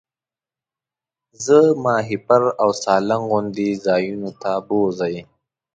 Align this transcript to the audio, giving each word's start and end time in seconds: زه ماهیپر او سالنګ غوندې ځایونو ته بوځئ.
زه 1.45 1.57
ماهیپر 1.83 2.43
او 2.61 2.69
سالنګ 2.83 3.23
غوندې 3.29 3.69
ځایونو 3.85 4.29
ته 4.41 4.51
بوځئ. 4.67 5.15